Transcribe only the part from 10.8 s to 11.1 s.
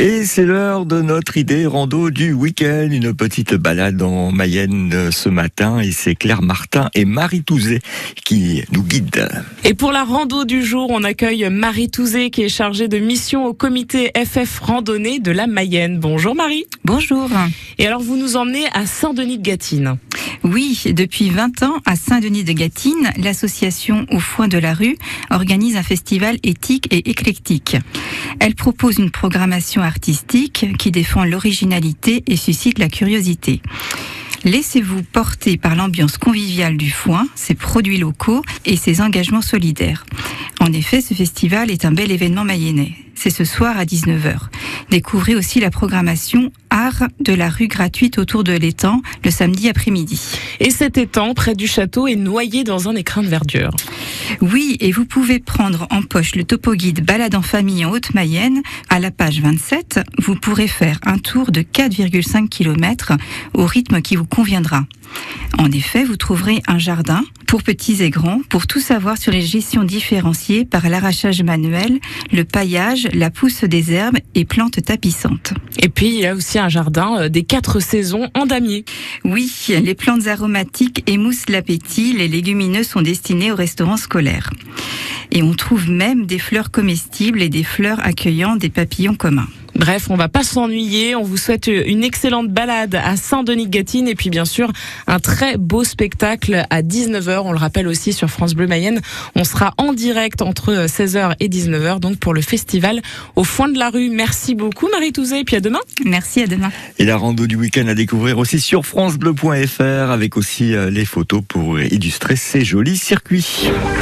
on